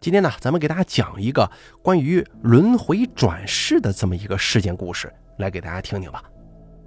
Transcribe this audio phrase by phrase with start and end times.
[0.00, 1.50] 今天呢，咱们给大家讲一个
[1.82, 6.22] 关于轮回转世的这么一个事件故事，来给大家听听吧。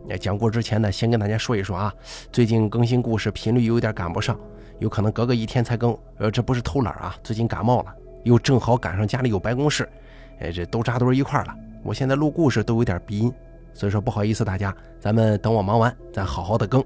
[0.08, 1.94] 那讲故事之前呢，先跟大家说一说啊，
[2.32, 4.40] 最近更新故事频率有点赶不上，
[4.80, 5.96] 有可能隔个一天才更。
[6.20, 7.94] 呃，这不是偷懒啊，最近感冒了，
[8.24, 9.88] 又正好赶上家里有办公室，
[10.40, 11.54] 哎，这都扎堆一块了。
[11.84, 13.34] 我现在录故事都有点鼻音，
[13.74, 16.82] 所以说不好意思大家，咱们等我忙完，咱好好的更。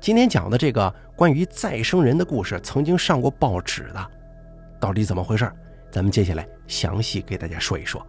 [0.00, 4.10] 今天讲的这个关于再生人的故事，曾经上过报纸的。
[4.80, 5.48] 到底怎么回事？
[5.92, 8.04] 咱们接下来详细给大家说一说。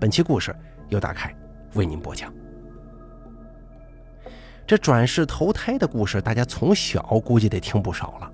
[0.00, 0.54] 本期故事
[0.88, 1.34] 由大凯
[1.74, 2.32] 为您播讲。
[4.66, 8.32] 这转世投胎的故事，大家从小估计得听不少了。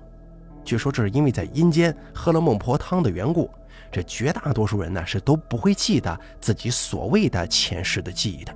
[0.63, 3.49] 据说这是因为在阴间喝了孟婆汤的缘故，
[3.91, 8.55] 这绝大多数人呢是都不会记得自己所谓的前世的记忆的。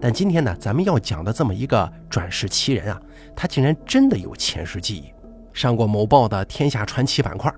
[0.00, 3.00] 但今天呢，咱们要讲的这么一个转世奇人啊，
[3.34, 5.12] 他竟然真的有前世记忆，
[5.52, 7.52] 上过某报的天下传奇板块。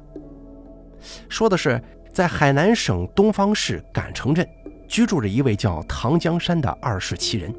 [1.28, 4.46] 说的是，在海南省东方市赶城镇
[4.88, 7.54] 居住着一位叫唐江山的二世奇人。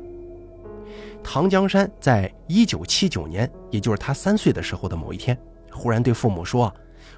[1.23, 5.37] 唐江山在一九七九年，也就是他三岁的时候的某一天，
[5.71, 6.73] 忽然对父母说：“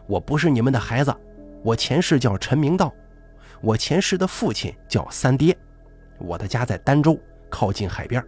[0.07, 1.13] 我不是你们的孩子，
[1.63, 2.93] 我前世叫陈明道，
[3.61, 5.57] 我前世的父亲叫三爹，
[6.19, 8.23] 我的家在儋州，靠近海边。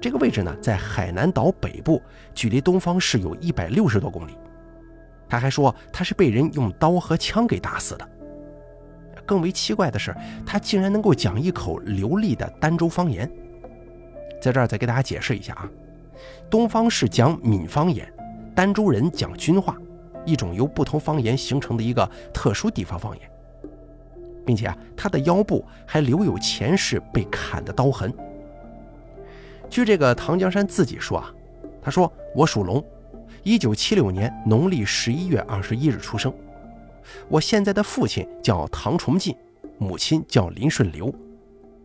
[0.00, 2.02] 这个位置呢，在海南岛北部，
[2.34, 4.36] 距离东方市有一百六十多公里。”
[5.30, 8.06] 他还说他是被人用刀和枪给打死的。
[9.24, 10.12] 更为奇怪的是，
[10.44, 13.30] 他竟然能够讲一口流利的儋州方言。
[14.42, 15.70] 在这儿再给大家解释一下啊，
[16.50, 18.12] 东方是讲闽方言，
[18.56, 19.76] 儋州人讲军话，
[20.24, 23.30] 一种由不同方言形成的一个特殊地方方言，
[24.44, 28.12] 并且啊，他的腰部还留有前世被砍的刀痕。
[29.68, 31.32] 据这个唐江山自己说啊，
[31.80, 32.84] 他说我属龙。
[33.42, 36.32] 一九七六年农历十一月二十一日出生。
[37.28, 39.34] 我现在的父亲叫唐崇进，
[39.78, 41.12] 母亲叫林顺流。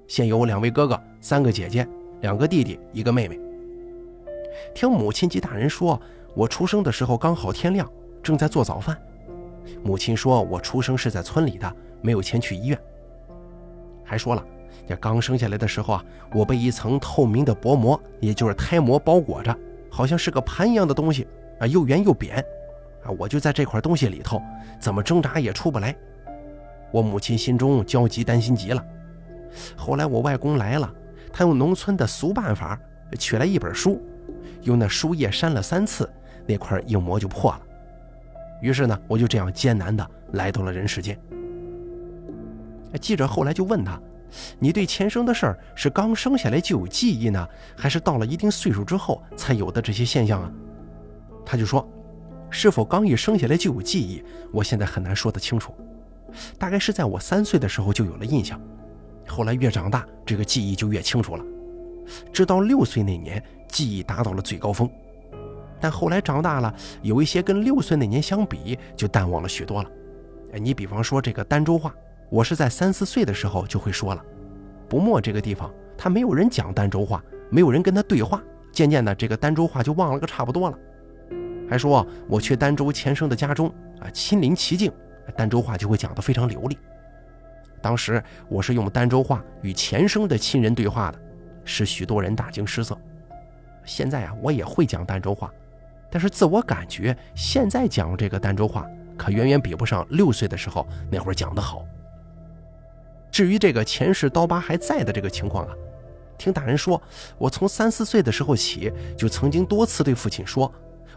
[0.06, 1.88] 现有两位哥哥、三个姐姐、
[2.22, 3.40] 两个弟弟、一个妹妹。
[4.74, 6.00] 听母亲及大人说，
[6.36, 7.90] 我出生的时候刚好天亮，
[8.22, 8.98] 正在做早饭。
[9.82, 12.78] 母亲说我出生是在村里的，没有钱去医院。
[14.04, 14.46] 还说了，
[14.86, 19.58] 这刚生下来的时候啊，我被一层透明的薄膜，也就是胎膜包裹着，
[19.90, 21.26] 好像是个盘一样的东西。
[21.60, 22.38] 啊，又圆又扁，
[23.04, 24.42] 啊，我就在这块东西里头，
[24.80, 25.96] 怎么挣扎也出不来。
[26.92, 28.86] 我母亲心中焦急，担心极了。
[29.76, 30.94] 后来我外公来了，
[31.32, 32.80] 他用农村的俗办法
[33.18, 34.02] 取来一本书，
[34.64, 36.10] 用那书页扇了三次，
[36.46, 37.62] 那块硬膜就破了。
[38.62, 41.18] 于是呢，我就这样艰难的来到了人世间。
[43.02, 44.00] 记者后来就问他
[44.58, 50.52] ：“你对前生的事儿是刚生下来就有记忆呢，还是到了一定岁数之后才有的这些现象啊？”
[51.46, 51.88] 他就说
[52.50, 54.24] ：“是否刚一生下来就有记忆？
[54.52, 55.74] 我现在很难说得清楚。
[56.58, 58.60] 大概是在我三岁的时候就有了印象，
[59.28, 61.46] 后来越长大，这个记忆就越清楚了。
[62.34, 64.90] 直到六岁那年，记忆达到了最高峰。
[65.80, 69.90] 但后来长大了，有一些跟六岁那年相比，就淡忘了许多了。
[70.54, 71.94] 你比方说这个儋州话，
[72.30, 74.24] 我是在三四岁的时候就会说了。
[74.90, 78.42] 不墨这个地方，他没有人讲儋州话，没有人跟他对话，
[78.72, 80.78] 渐渐的，这个儋州话就忘了个差不多了。”
[81.70, 83.68] 还说我去儋州前生的家中
[84.00, 84.92] 啊，亲临其境，
[85.36, 86.78] 儋州话就会讲得非常流利。
[87.82, 91.20] 当时我是用儋州话与前生的亲人对话的，
[91.64, 92.98] 使许多人大惊失色。
[93.84, 95.52] 现在啊，我也会讲儋州话，
[96.10, 98.88] 但是自我感觉现在讲这个儋州话，
[99.18, 101.86] 可远远比不上六岁的时候那会儿讲得好。
[103.32, 105.74] 至于这个前世刀疤还在的这个情况啊，
[106.38, 107.02] 听大人说，
[107.38, 110.72] 我从三四岁的时候起就曾经多次对父亲说。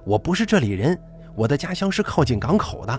[0.08, 0.98] 我不是这里人，
[1.34, 2.98] 我的家乡是靠近港口的。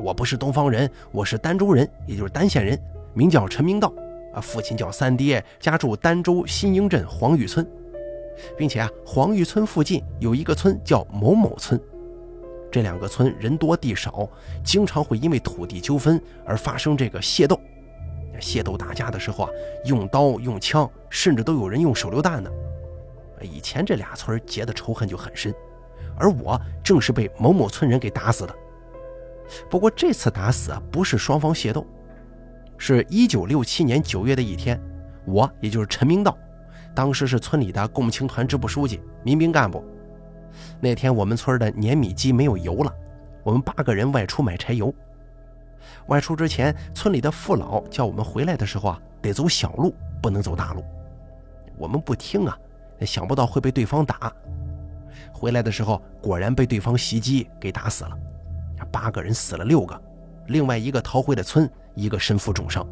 [0.00, 2.80] 我不是东方人，我是儋州人，也就是儋县人，
[3.12, 3.92] 名叫陈明道。
[4.32, 7.68] 啊，父亲叫三爹，家住儋州新英镇黄峪村，
[8.56, 11.80] 并且啊，黄峪村附近有一个村叫某某村。
[12.70, 14.30] 这两个村人多地少，
[14.62, 17.60] 经常会因为土地纠纷而发生这个械斗。
[18.38, 19.50] 械斗打架的时候啊，
[19.86, 22.48] 用刀用枪，甚至都有人用手榴弹呢。
[23.42, 25.52] 以前这俩村结的仇恨就很深。
[26.16, 28.54] 而我正是被某某村人给打死的。
[29.70, 31.86] 不过这次打死啊，不是双方械斗，
[32.76, 34.80] 是一九六七年九月的一天，
[35.24, 36.36] 我也就是陈明道，
[36.94, 39.82] 当时是村里的共青团支部书记、民兵干部。
[40.80, 42.92] 那天我们村的碾米机没有油了，
[43.42, 44.92] 我们八个人外出买柴油。
[46.08, 50.84] 外出之前，村里的父老叫我们回来的时候啊，得走小路，不能走大路。
[51.78, 52.58] 我们不听啊，
[53.00, 54.32] 想不到会被对方打。
[55.32, 58.10] 回来的时候，果然被对方袭击给打死了。
[58.90, 60.00] 八个人死了六个，
[60.46, 62.86] 另外一个逃回了村，一个身负重伤。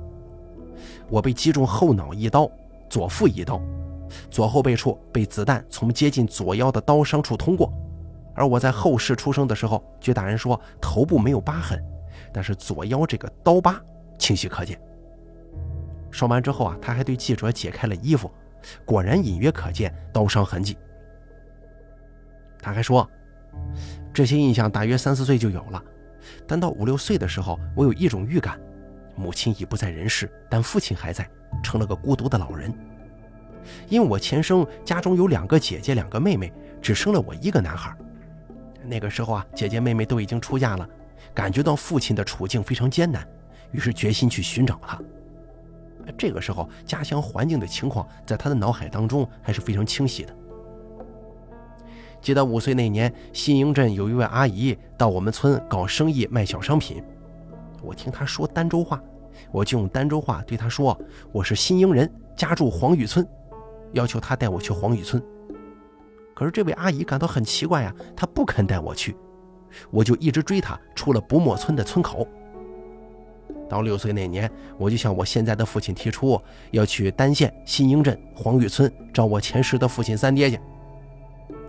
[1.08, 2.50] 我被击中后脑一刀，
[2.90, 3.60] 左腹一刀，
[4.30, 7.72] 左后背处被子弹从接近左腰的刀伤处通过。
[8.34, 11.82] 而我在后世出生的时候，据大人说头部没有疤痕，
[12.32, 13.80] 但是左腰这个刀疤
[14.18, 14.78] 清晰可见。
[16.10, 18.30] 说完之后啊，他还对记者解开了衣服，
[18.84, 20.76] 果然隐约可见刀伤痕迹。
[22.66, 23.08] 他还说，
[24.12, 25.80] 这些印象大约三四岁就有了，
[26.48, 28.58] 但到五六岁的时候，我有一种预感。
[29.14, 31.30] 母亲已不在人世，但父亲还在，
[31.62, 32.74] 成了个孤独的老人。
[33.88, 36.52] 因为我前生家中有两个姐姐，两个妹妹，
[36.82, 37.96] 只生了我一个男孩。
[38.82, 40.84] 那个时候啊，姐姐妹妹都已经出嫁了，
[41.32, 43.24] 感觉到父亲的处境非常艰难，
[43.70, 45.00] 于是决心去寻找他。
[46.18, 50.36] 这个时候，家乡环境的情况在他的脑海当中还是非常清晰的。
[52.20, 57.02] 记得五岁那年，新营镇有一位阿姨到我们村搞生意卖小商品。
[57.82, 59.00] 我听她说儋州话，
[59.52, 60.98] 我就用儋州话对她说
[61.30, 63.26] ：“我是新营人，家住黄峪村，
[63.92, 65.22] 要求她带我去黄峪村。”
[66.34, 69.16] 可是这位阿姨感到很奇怪呀，她不肯带我去，
[69.90, 72.26] 我就一直追她，出了不墨村的村口。
[73.68, 76.40] 到六岁那年，我就向我现在的父亲提出
[76.72, 80.60] 要去单县新营镇黄峪村找我前世的父亲三爹去，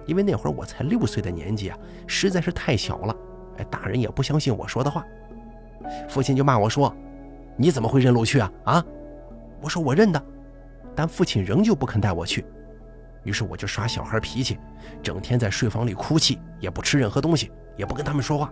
[0.08, 1.78] 因为那会儿我才六岁的年纪啊，
[2.08, 3.16] 实在是太小了，
[3.58, 5.06] 哎，大人也不相信我说的话。
[6.10, 6.94] 父亲就骂我说
[7.56, 8.86] ：“你怎么会认路去啊？”啊，
[9.62, 10.24] 我说我认的，
[10.96, 12.44] 但父亲仍旧不肯带我去。
[13.24, 14.58] 于是我就耍小孩脾气，
[15.04, 18.52] 整天在睡房里哭泣，也不吃任何东西，也不跟他们说话。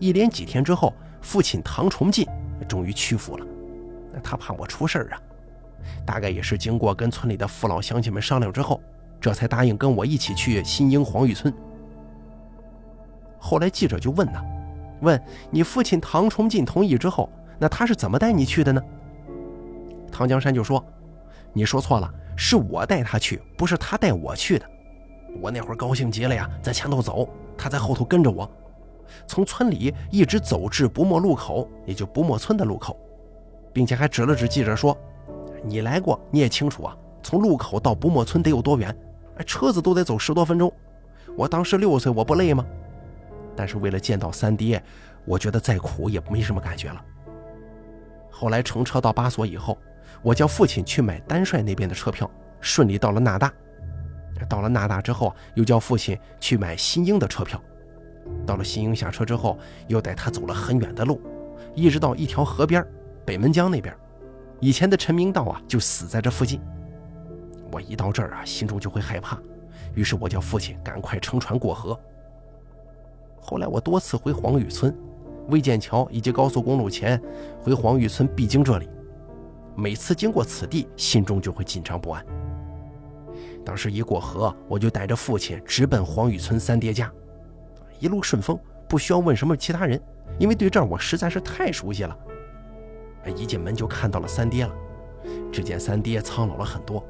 [0.00, 2.26] 一连几天之后，父亲唐崇进
[2.68, 3.46] 终于屈服了。
[4.22, 5.22] 他怕我出事儿啊，
[6.04, 8.82] 大概也是经过跟村里的父老乡亲们商量之后，
[9.20, 11.52] 这才答应跟我一起去新英黄峪村。
[13.38, 14.44] 后来记者就问他。
[15.02, 15.18] 问
[15.50, 17.26] 你父亲唐崇进同意之后，
[17.58, 18.82] 那他是怎么带你去的呢？
[20.12, 20.84] 唐江山就说
[21.54, 24.66] ：“你说错了，是我带他去，不是他带我去的。
[25.40, 27.26] 我那会儿高兴极了呀，在前头走，
[27.56, 28.46] 他在后头跟着我，
[29.26, 32.94] 从村里一直走至不墨路口，也就不墨村的路口，
[33.72, 34.94] 并且还指了指记者说
[35.64, 38.94] ：‘你来过，你也清楚啊，从路口到不墨村得有多远？
[39.44, 40.72] 车子都得走十多分钟。
[41.36, 42.64] 我当时六岁，我不累吗？’”
[43.56, 44.82] 但是为了见到三爹，
[45.24, 47.04] 我觉得再苦也没什么感觉了。
[48.30, 49.76] 后来乘车到巴索以后，
[50.22, 53.52] 我叫父亲去买丹帅那边的车票，顺利到了纳大。
[54.48, 57.60] 到了纳大之后，又叫父亲去买新英的车票。
[58.46, 59.58] 到了新英下车之后，
[59.88, 61.20] 又带他走了很远的路，
[61.74, 62.82] 一直到一条河边，
[63.26, 63.94] 北门江那边。
[64.60, 66.60] 以前的陈明道啊，就死在这附近。
[67.72, 69.38] 我一到这儿啊，心中就会害怕，
[69.94, 71.98] 于是我叫父亲赶快乘船过河。
[73.40, 74.96] 后来我多次回黄峪村、
[75.48, 77.20] 魏建桥以及高速公路前
[77.62, 78.88] 回黄峪村必经这里，
[79.74, 82.24] 每次经过此地，心中就会紧张不安。
[83.64, 87.12] 当时一过河，我就带着父亲直奔黄峪村三爹家，
[87.98, 88.58] 一路顺风，
[88.88, 90.00] 不需要问什么其他人，
[90.38, 92.16] 因为对这儿我实在是太熟悉了。
[93.36, 94.74] 一进门就看到了三爹了，
[95.52, 97.04] 只见三爹苍老了很多。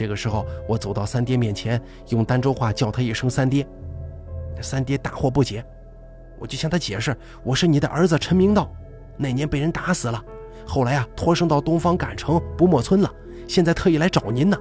[0.00, 3.68] 这个时候，我走到三爹面前，用儋州话叫他一声“三爹”。
[4.62, 5.62] 三爹大惑不解，
[6.38, 7.14] 我就向他解释
[7.44, 8.72] ：“我是你的儿子陈明道，
[9.18, 10.24] 那年被人打死了，
[10.66, 13.14] 后来啊托生到东方赶城不墨村了，
[13.46, 14.56] 现在特意来找您呢。”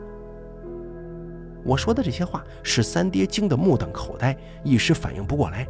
[1.64, 5.66] 我说的这些话使三爹惊得目瞪口呆，一时反应不过来。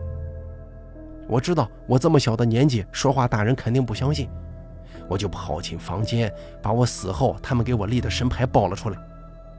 [1.28, 4.28] 我知道我这么小的年纪说话，大人肯定不相信，
[5.08, 8.98] 我就跑进房间，把我死后他们给我立的神牌抱了出来，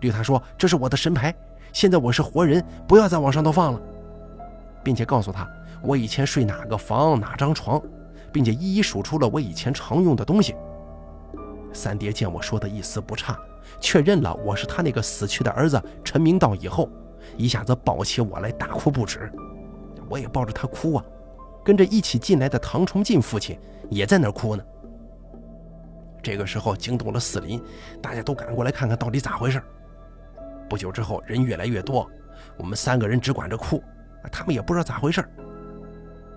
[0.01, 1.35] 对他说：“这是我的神牌，
[1.73, 3.81] 现在我是活人，不要再往上头放了。”
[4.83, 5.47] 并且告诉他
[5.83, 7.81] 我以前睡哪个房哪张床，
[8.33, 10.55] 并且一一数出了我以前常用的东西。
[11.73, 13.39] 三爹见我说的一丝不差，
[13.79, 16.89] 确认了我是他那个死去的儿子陈明道以后，
[17.37, 19.31] 一下子抱起我来大哭不止。
[20.09, 21.05] 我也抱着他哭啊，
[21.63, 23.57] 跟着一起进来的唐崇进父亲
[23.89, 24.65] 也在那哭呢。
[26.23, 27.63] 这个时候惊动了四邻，
[28.03, 29.63] 大家都赶过来看看到底咋回事。
[30.71, 32.09] 不久之后人越来越多，
[32.57, 33.83] 我们三个人只管着哭。
[34.31, 35.25] 他们也不知道咋回事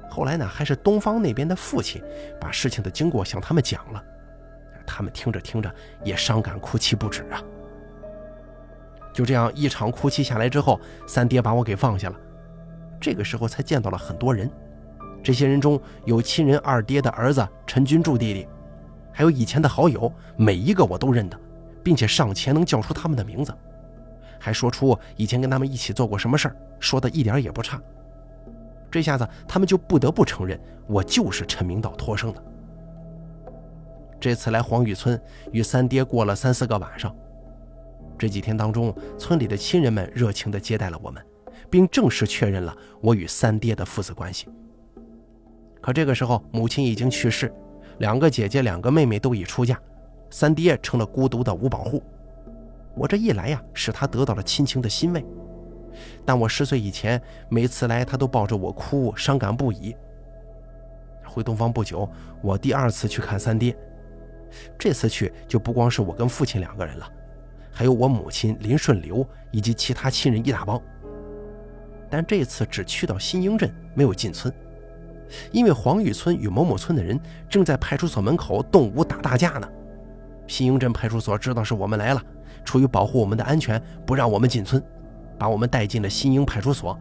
[0.09, 2.01] 后来呢，还是东方那边的父亲
[2.41, 4.03] 把事情的经过向他们讲了。
[4.85, 5.73] 他们听着听着
[6.03, 7.41] 也伤感哭泣不止啊。
[9.13, 12.15] 就这样一场哭泣下来之后，三爹把我给放下了。
[12.99, 14.49] 这个时候才见到了很多人，
[15.21, 18.47] 这些人中有亲人二爹的儿子陈君柱弟弟，
[19.11, 21.39] 还有以前的好友，每一个我都认得，
[21.83, 23.53] 并且上前能叫出他们的名字。
[24.43, 27.81] 还说出以前跟他们一起做过什么事儿，说的一点也不差。
[28.91, 32.43] 这下子他们就不得不承认我就是陈明道托生的。
[34.19, 35.19] 这次来黄峪村
[35.53, 37.15] 与三爹过了三四个晚上，
[38.17, 41.25] 这几天当中，村里的亲人们热情地接待了我们，
[41.69, 44.49] 并正式确认了我与三爹的父子关系。
[45.79, 47.49] 可这个时候，母亲已经去世，
[47.99, 49.79] 两个姐姐、两个妹妹都已出嫁，
[50.29, 52.03] 三爹成了孤独的五保户。
[52.95, 55.25] 我这一来呀，使他得到了亲情的欣慰。
[56.25, 59.95] 但我十岁以前，每次来他都抱着我哭，伤感不已。
[61.25, 62.09] 回东方不久，
[62.41, 63.75] 我第二次去看三爹，
[64.77, 67.07] 这次去就不光是我跟父亲两个人了，
[67.71, 70.81] 还有我母亲林顺流以及其他亲人一大帮。
[72.09, 74.53] 但这次只去到新英镇，没有进村。
[75.51, 77.19] 因为黄峪村与某某村的人
[77.49, 79.67] 正在派出所门口动武打大架呢，
[80.47, 82.23] 新英镇派出所知道是我们来了，
[82.63, 84.81] 出于保护我们的安全，不让我们进村，
[85.37, 86.97] 把我们带进了新营派出所。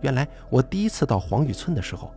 [0.00, 2.12] 原来我第一次到黄峪村的时候，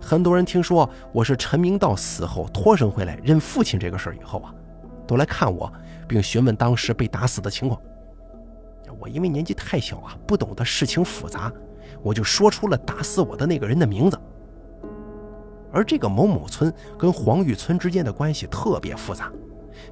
[0.00, 4.54] 很多人听说我是陈明道死后托生回来认父亲这个事儿以后啊，
[5.06, 5.72] 都来看我，
[6.06, 7.80] 并询问当时被打死的情况。
[8.98, 11.50] 我因为年纪太小啊，不懂得事情复杂。
[12.02, 14.18] 我就说出了打死我的那个人的名字，
[15.72, 19.30] 而这个某某村跟黄峪村之间的关系特别复杂，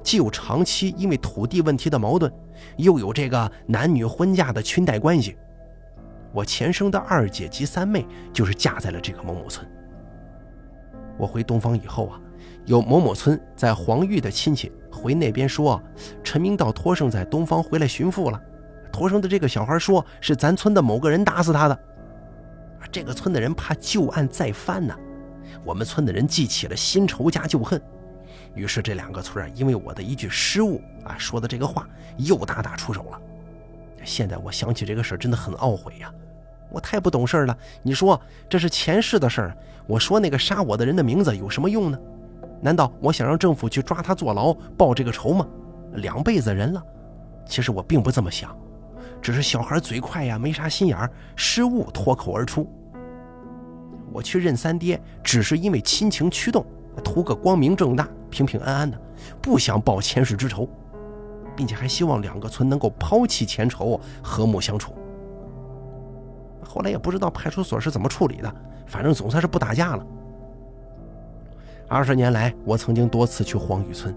[0.03, 2.31] 既有长期因为土地问题的矛盾，
[2.77, 5.37] 又有这个男女婚嫁的裙带关系。
[6.31, 9.67] 我前生的二姐及三妹就是嫁在了这个某某村。
[11.17, 12.21] 我回东方以后啊，
[12.65, 15.81] 有某某村在黄峪的亲戚回那边说，
[16.23, 18.39] 陈明道托生在东方回来寻父了，
[18.91, 21.77] 托生的这个小孩说是咱村的某个人打死他的。
[22.91, 24.95] 这个村的人怕旧案再翻呢，
[25.65, 27.81] 我们村的人记起了新仇加旧恨，
[28.55, 31.87] 于是这两个村啊因为我的一句失误啊说的这个话
[32.17, 33.21] 又大打出手了。
[34.03, 36.11] 现在我想起这个事真的很懊悔呀，
[36.69, 37.57] 我太不懂事了。
[37.83, 41.99] 你说这是前世的事儿，我说那个杀我的人的名字有什么用呢？
[42.61, 45.47] 难道我想让政府去抓他坐牢报这个仇吗？
[45.93, 46.83] 两辈子人了，
[47.45, 48.57] 其实我并不这么想。
[49.21, 52.69] 只是小孩嘴快呀，没啥心眼儿，失误脱口而出。
[54.11, 56.65] 我去认三爹，只是因为亲情驱动，
[56.99, 58.99] 图个光明正大、平平安安的，
[59.41, 60.67] 不想报前世之仇，
[61.55, 64.93] 并且还希望两个村能够抛弃前仇，和睦相处。
[66.63, 70.05] 后来也不知道派出所是怎么处理的，反正总算是不打架了。
[71.87, 74.15] 二十年来，我曾经多次去黄峪村，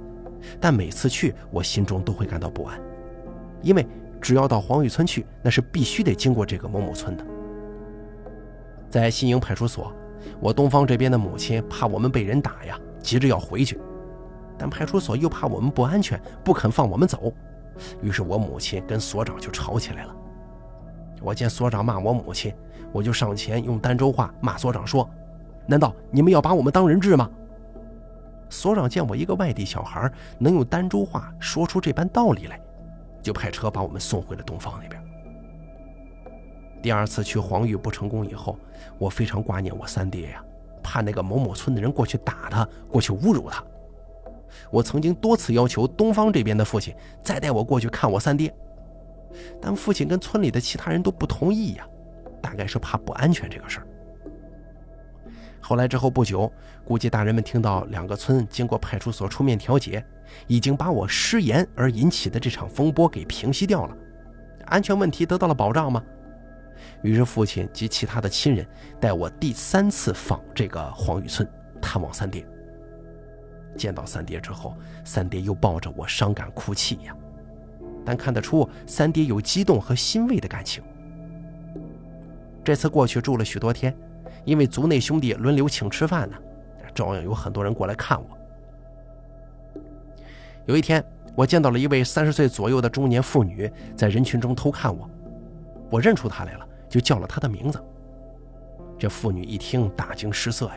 [0.60, 2.78] 但每次去，我心中都会感到不安，
[3.62, 3.86] 因为。
[4.20, 7.26] 只要到黄峪村去，那是必须得经过这个某某村的。
[8.88, 9.92] 在新营派出所，
[10.40, 13.80] 我东方这边的母亲怕我们被人打呀，急着要回去，
[14.58, 17.32] 但派出所又怕我们不安全，不肯放我们走。
[18.00, 20.14] 于是我母亲跟所长就吵起来了。
[21.20, 22.54] 我见所长骂我母亲，
[22.92, 25.08] 我就上前用儋州话骂所长说
[25.66, 27.30] ：“难道你们要把我们当人质吗？”
[28.48, 32.60] 所长见我一个外地小孩能用儋州话说出这般道理来。
[33.22, 35.01] 就派车把我们送回了东方那边。
[36.82, 38.58] 第二次去黄峪不成功以后，
[38.98, 40.44] 我非常挂念我三爹呀，
[40.82, 43.62] 怕那个某某村的人过去打他，过去侮辱他。
[44.70, 48.52] 我曾经多次要求东方这边的父亲再带我过去看我三爹，
[49.60, 51.86] 但父亲跟村里的其他人都不同意呀，
[52.42, 53.86] 大概是怕不安全这个事儿。
[55.60, 56.52] 后来之后不久，
[56.84, 60.04] 估计大人们听到两个村经过派出所出面调解。
[60.46, 63.94] 已经把我失言而引起的这场风波给平息掉了，
[64.64, 66.02] 安全问题得到了保障吗？
[67.02, 68.66] 于是父亲及其他的亲人
[69.00, 71.48] 带我第三次访这个黄峪村
[71.80, 72.46] 探望三爹。
[73.76, 77.16] 见到三爹之后，三爹又抱着我伤感哭泣呀，
[78.04, 80.82] 但看得出三爹有激动和欣慰的感情。
[82.62, 83.96] 这次过去住了许多天，
[84.44, 86.36] 因为族内兄弟轮流请吃饭呢，
[86.94, 88.28] 照样有很多人过来看我。
[90.66, 91.02] 有一天，
[91.34, 95.10] 我见到了一位三十岁左右的中年妇女在人群中偷看我，
[95.90, 97.82] 我认出她来了，就叫了她的名字。
[98.98, 100.74] 这妇女一听，大惊失色呀。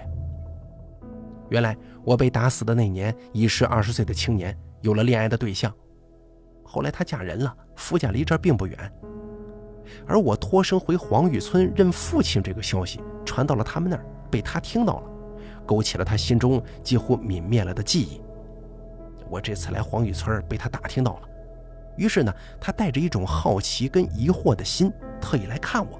[1.50, 5.72] 原来我被打死的那年已是二十岁的青年，有了恋爱的对象。
[6.64, 8.94] 后来她嫁人了，夫家离这儿并不远。
[10.08, 15.10] 而我托生回黄峪村认父亲这个消息传到了他们那儿，被她听到了，
[15.66, 18.22] 勾起了她心中几乎泯灭了的记忆。
[19.30, 21.30] 我这次来黄峪村被他打听到了，
[21.98, 26.00] 于是呢，他带着一种好奇跟疑惑的心，特意来看我。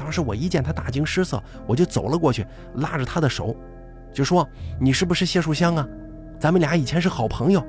[0.00, 3.54] 当时我一见他大惊失色，我就走了过去，拉着他的手，
[4.14, 4.48] 就说
[4.80, 5.86] ：“你是不是谢树香啊？
[6.38, 7.62] 咱们俩以前是好朋友。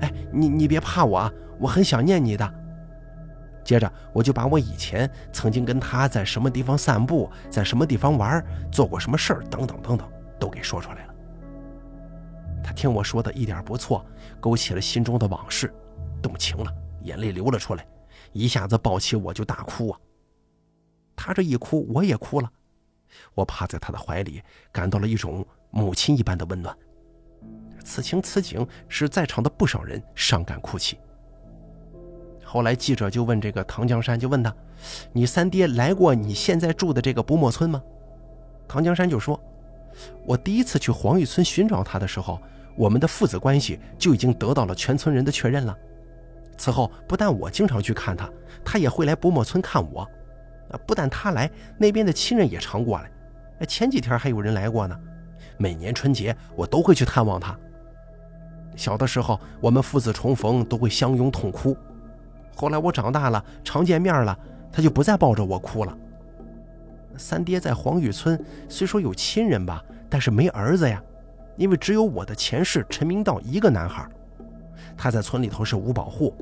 [0.00, 2.54] 哎，你你别怕我啊，我很想念你的。”
[3.62, 10.08] 接着我就把我以前曾经跟他在什么地方散步，在什么地方玩，做过什么事儿等等等等，
[10.40, 11.14] 都给说出来了。
[12.64, 14.04] 他听我说的一点不错，
[14.40, 15.72] 勾起了心中的往事，
[16.20, 17.86] 动情了，眼泪流了出来，
[18.32, 19.98] 一下子抱起我就大哭啊。
[21.16, 22.48] 他这一哭，我也哭了，
[23.34, 26.76] 我趴在他的怀里，感到了一种母亲一般的温暖。
[27.82, 30.98] 此情此景，使在场的不少人伤感哭泣。
[32.44, 34.54] 后来记者就问这个唐江山，就问他
[35.12, 37.82] ：“你三爹来过你现在住的这个不墨村吗？”
[38.68, 39.40] 唐江山就说
[40.26, 42.40] ：“我第一次去黄玉村寻找他的时候，
[42.76, 45.76] 我们的父子关系就已经得到了全村人的确认了。
[46.56, 48.30] 此后不但我经常去看他，
[48.64, 50.08] 他也会来不墨村看我。
[50.70, 53.66] 啊，不但他来，那边的亲人也常过来。
[53.66, 54.98] 前几天还有人来过呢。
[55.58, 57.58] 每年春节我都会去探望他。
[58.76, 61.76] 小的时候，我们父子重逢都会相拥痛哭。”
[62.54, 64.38] 后来我长大了，常见面了，
[64.70, 65.96] 他就不再抱着我哭了。
[67.16, 71.02] 三爹在黄峪村虽说有亲人吧，但是没儿子呀，
[71.56, 74.06] 因为只有我的前世陈明道一个男孩，
[74.94, 76.34] 他在村里头是五保户，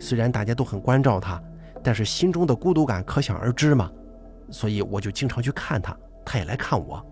[0.00, 1.40] 虽然大家都很关照他，
[1.82, 3.90] 但是心中的孤独感可想而知嘛。
[4.50, 7.04] 所以我就经常去看他，他也来看我。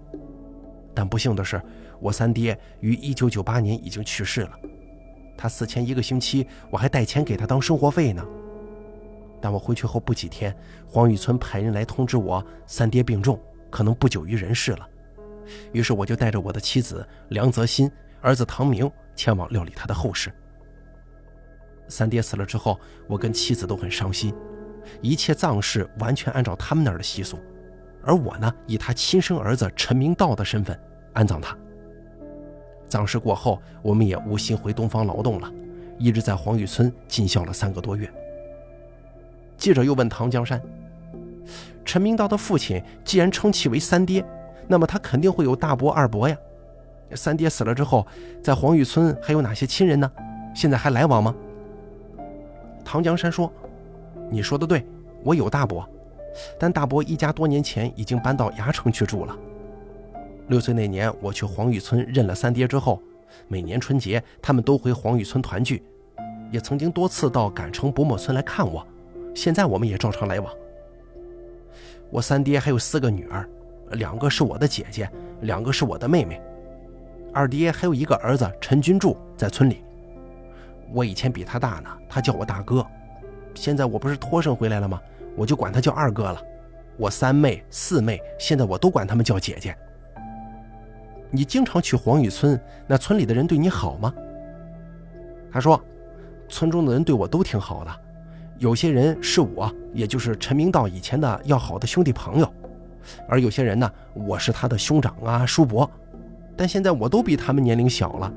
[0.95, 1.61] 但不幸的是，
[2.01, 4.53] 我三爹于一九九八年已经去世了。
[5.37, 8.23] 他死前一个星期，我还带钱给他当生活费呢。
[9.41, 10.55] 但我回去后不几天，
[10.87, 14.87] 黄玉村派人来通知我，三爹病重，可能不久于人世了。
[15.73, 20.31] 于是我就带着我的妻子梁泽新、儿子唐明前往料理他的后事。
[21.89, 24.35] 三爹死了之后，我跟妻子都很伤心，
[25.01, 27.39] 一切葬事完全按照他们那儿的习俗，
[28.05, 30.79] 而我呢，以他亲生儿子陈明道的身份
[31.13, 31.57] 安葬他。
[32.89, 35.49] 葬事过后，我们也无心回东方劳动了，
[35.99, 38.11] 一直在黄峪村尽孝了三个多月。
[39.57, 40.61] 记者又问唐江山
[41.85, 44.25] ：“陈明道的父亲既然称其为三爹，
[44.67, 46.37] 那么他肯定会有大伯、二伯呀。
[47.15, 48.07] 三爹死了之后，
[48.43, 50.11] 在黄峪村还有哪些亲人呢？
[50.55, 51.35] 现在还来往吗？”
[52.85, 53.53] 唐江山说
[54.31, 54.87] ：“你说的对，
[55.25, 55.87] 我有大伯，
[56.59, 59.37] 但大伯一家多年前已经搬到牙城去住了。”
[60.49, 63.01] 六岁那年，我去黄玉村认了三爹之后，
[63.47, 65.83] 每年春节他们都回黄玉村团聚，
[66.51, 68.85] 也曾经多次到赶城伯墨村来看我。
[69.35, 70.53] 现在我们也照常来往。
[72.11, 73.49] 我三爹还有四个女儿，
[73.93, 75.09] 两个是我的姐姐，
[75.43, 76.41] 两个是我的妹妹。
[77.33, 79.85] 二爹还有一个儿子陈君柱在村里，
[80.93, 82.85] 我以前比他大呢，他叫我大哥。
[83.55, 85.01] 现在我不是托生回来了吗？
[85.37, 86.43] 我就管他叫二哥了。
[86.97, 89.75] 我三妹四妹，现在我都管他们叫姐姐。
[91.31, 94.13] 你经常去黄雨村，那村里的人对你好吗？
[95.53, 95.81] 他说，
[96.49, 97.91] 村中的人对我都挺好的，
[98.59, 102.53] 有些人是我，也就是陈明道以前的要好的兄弟朋友，
[103.29, 105.89] 而有些人呢，我是他的兄长啊叔伯，
[106.57, 108.33] 但现在我都比他们年龄小了，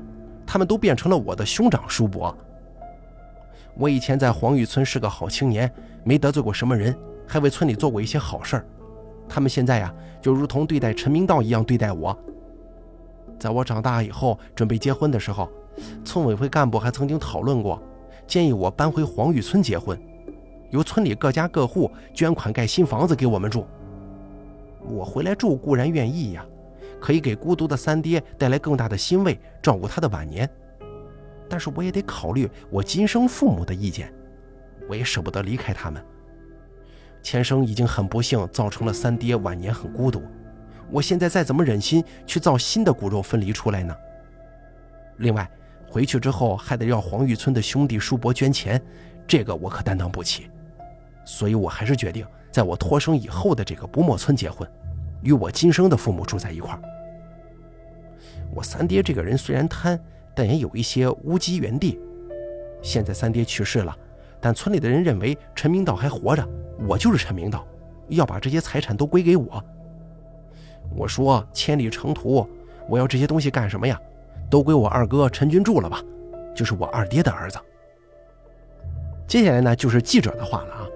[0.46, 2.36] 他们都变成了我的兄长叔伯。
[3.76, 5.70] 我以前在黄玉村是个好青年，
[6.04, 8.66] 没得罪过什么人，还为村里做过一些好事儿，
[9.28, 12.16] 他们现在呀，就如同对待陈明道一样对待我。
[13.38, 15.50] 在我长大以后，准备结婚的时候，
[16.04, 17.82] 村委会干部还曾经讨论过，
[18.26, 20.00] 建议我搬回黄玉村结婚，
[20.70, 23.66] 由村里各家各户捐款盖新房子给我们住。
[24.86, 26.46] 我回来住固然愿意呀，
[27.00, 30.48] 可以给孤独的三爹带来更大的欣慰，照顾他的晚年。
[31.54, 34.12] 但是我也得考虑我今生父母的意见，
[34.88, 36.04] 我也舍不得离开他们。
[37.22, 40.20] 前生已经很不幸，造成了三爹晚年很孤独。
[40.90, 43.94] 我现在再怎么忍心去造新的骨肉分离出来呢？
[45.18, 45.48] 另外，
[45.88, 48.82] 回去之后还得要黄玉村的兄弟叔伯捐钱，
[49.24, 50.50] 这个我可担当不起。
[51.24, 54.68] 所以我还是决定在我脱生以后的这个不墨村结婚，
[55.22, 56.82] 与我今生的父母住在一块儿。
[58.52, 59.96] 我三爹这个人虽然贪，
[60.34, 61.98] 但也有一些乌鸡原地。
[62.82, 63.96] 现在三爹去世了，
[64.40, 66.46] 但村里的人认为陈明道还活着，
[66.86, 67.66] 我就是陈明道，
[68.08, 69.64] 要把这些财产都归给我。
[70.94, 72.46] 我说千里成途，
[72.88, 73.98] 我要这些东西干什么呀？
[74.50, 76.02] 都归我二哥陈君柱了吧，
[76.54, 77.58] 就是我二爹的儿子。
[79.26, 80.86] 接下来呢，就是记者的话了啊。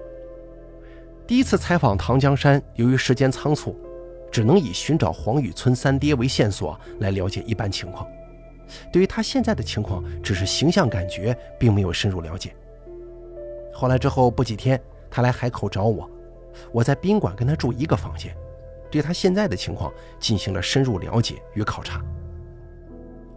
[1.25, 3.75] 第一次采访唐江山，由于时间仓促，
[4.31, 8.07] 只能以寻找黄雨村三爹为线索来了解一般情况。
[8.91, 12.55] 对于他现在的情况，只是形象感觉，并没有深入了解。
[13.73, 16.09] 后来之后不几天，他来海口找我，
[16.71, 18.35] 我在宾馆跟他住一个房间。
[18.91, 22.03] 对他现在的情况进行了深入了解与考察。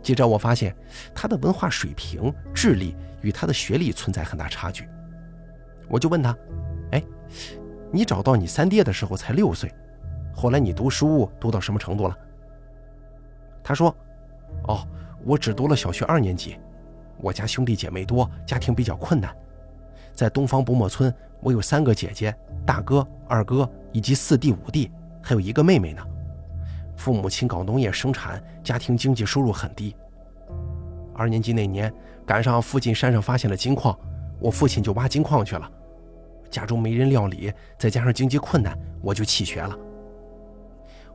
[0.03, 0.75] 接着我发现
[1.15, 4.89] 他的文化水平、智力与他的学历存在很大差距。
[5.89, 6.35] 我就问他
[6.93, 7.03] ：“哎
[7.91, 9.71] 你找到你三爹的时候才六岁，
[10.35, 12.19] 后来你读书读到什么程度了？”
[13.63, 13.95] 他说
[14.67, 14.89] ：“哦，
[15.25, 16.59] 我只读了小学二年级。
[17.19, 19.35] 我家兄弟姐妹多，家庭比较困难。
[20.13, 22.35] 在东方不墨村，我有三个姐姐、
[22.67, 24.91] 大哥、二哥以及四弟、五弟，
[25.23, 26.03] 还有一个妹妹呢。
[26.97, 29.95] 父母亲搞农业生产，家庭经济收入很低。
[31.15, 31.93] 二年级那年，
[32.27, 33.97] 赶上附近山上发现了金矿，
[34.41, 35.71] 我父亲就挖金矿去了。
[36.51, 39.79] 家中没人料理，再加上经济困难，我就弃学了。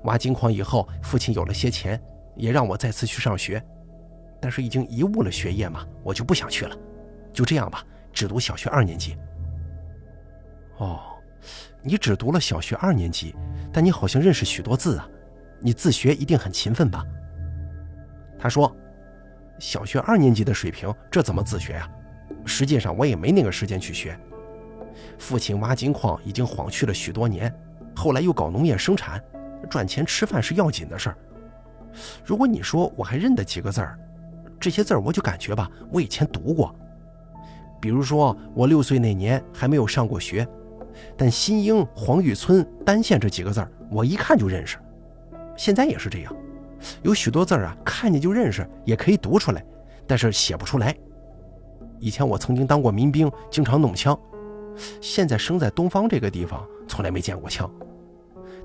[0.03, 2.01] 挖金矿以后，父亲有了些钱。”
[2.37, 3.59] 也让我再次去上学，
[4.39, 6.76] 但是已经贻误了学业嘛，我就不想去了。
[7.34, 9.17] 就这样吧，只读小学二年级。
[10.78, 11.00] 哦，
[11.82, 13.36] 你只读了小学二年级，
[13.71, 15.10] 但你好像认识许多字啊，
[15.60, 17.04] 你自学一定很勤奋吧？
[18.39, 18.76] 他说
[19.60, 21.89] ：“小学二年级的水平，这怎么自学呀？
[22.45, 24.17] 实际上我也没那个时间去学。
[25.17, 27.52] 父亲挖金矿已经晃去了许多年，
[27.95, 29.19] 后来又搞农业生产，
[29.69, 31.17] 赚钱吃饭是要紧的事儿。”
[32.23, 33.97] 如果你说我还认得几个字儿，
[34.59, 36.73] 这些字儿我就感觉吧，我以前读过。
[37.79, 40.47] 比如说我六岁那年还没有上过学，
[41.15, 44.77] 但新英、黄峪村、单县这几个字儿我一看就认识。
[45.55, 46.35] 现在也是这样，
[47.03, 49.63] 有许多字儿啊，看见就认识，也可以读出来，
[50.07, 50.95] 但是写不出来。
[51.99, 54.17] 以前我曾经当过民兵，经常弄枪，
[55.01, 57.69] 现在生在东方这个地方，从来没见过枪，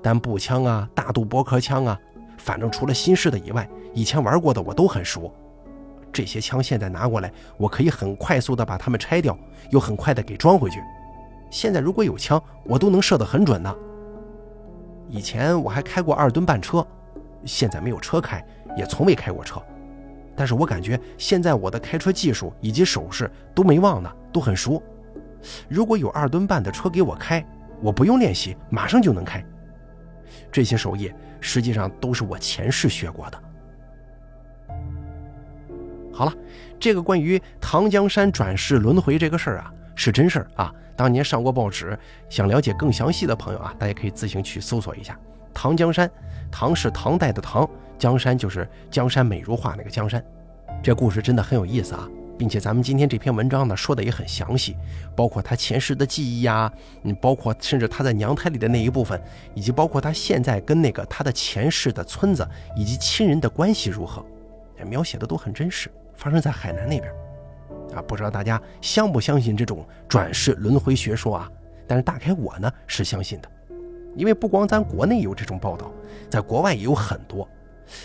[0.02, 1.98] 但步枪啊、大肚驳壳枪啊。
[2.38, 5.33] 反正除了新式的以外，以前玩过的我都很熟。
[6.12, 9.37] 这些枪现在拿过来，我可以很快速的把它们拆掉，
[9.70, 10.79] 又很快的给装回去。
[11.51, 13.75] 现在如果有枪，我都能射得很准呢。
[15.09, 16.87] 以前我还开过二吨半车，
[17.44, 18.44] 现在没有车开，
[18.77, 19.61] 也从未开过车。
[20.37, 24.83] 但是我感觉现在我的开车技术以及手势都没忘呢，都很熟。
[25.68, 27.44] 如果有二吨半的车给我开，
[27.81, 29.44] 我不用练习，马上就能开。
[30.51, 31.12] 这些手艺。
[31.44, 33.42] 实际上都是我前世学过的。
[36.23, 36.33] 好了，
[36.79, 40.73] 这个关于唐江山转世轮回这个事儿啊，是真事儿啊。
[40.95, 45.19] 当年上过报纸，想了解更详细的朋友啊，大家可以自行去搜索一下。
[45.53, 46.09] 唐江山，
[46.49, 50.25] 唐是唐代的唐，江山就是江山美如画那个江山。
[50.81, 52.09] 这故事真的很有意思啊。
[52.39, 54.77] 并且咱们今天这篇文章呢说的也很详细，
[55.17, 59.21] 包括他前世的记忆呀，嗯，包括甚至他在娘胎里的那一部分，
[59.55, 64.25] 以及包括他现在跟那个他的前世的村子以及亲人的关系如何，
[64.87, 65.89] 描写的都很真实，
[66.23, 67.13] 发生在海南那边，
[67.97, 71.51] 啊，不知道大家相不相信这种转世轮回学说啊？
[71.85, 73.51] 但是大概我呢是相信的，
[74.15, 75.91] 因为不光咱国内有这种报道，
[76.31, 77.49] 在国外也有很多。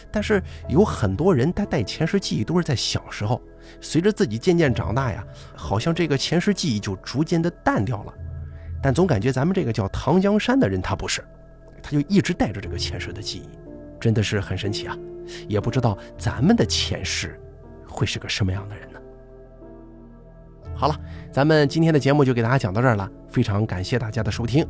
[0.09, 3.39] 但是有很多人，他带前世记忆都是在小时候，
[3.79, 5.23] 随着自己渐渐长大呀，
[5.55, 8.13] 好像这个前世记忆就逐渐的淡掉了。
[8.81, 11.23] 但总感觉咱们这个叫唐江山的人，他不是，
[11.83, 13.49] 他就一直带着这个前世的记忆，
[13.99, 14.97] 真的是很神奇啊！
[15.47, 17.39] 也不知道咱们的前世
[17.97, 18.99] 会是个什么样的人呢？
[20.75, 20.95] 好了，
[21.31, 24.63] 咱们今天的节目就给大家讲到这儿了，非常感谢大家的收听。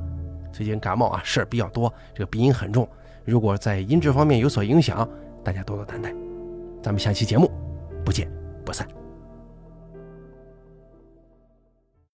[0.53, 2.87] 最近感冒啊，事儿比较多，这个鼻音很重。
[3.25, 5.05] 如果在音质方面有所影响，
[5.43, 6.13] 大家多多担待。
[6.81, 7.51] 咱们下期节目
[8.05, 8.31] 不见
[8.63, 8.87] 不散。